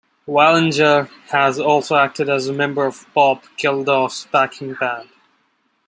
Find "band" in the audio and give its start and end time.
4.73-5.09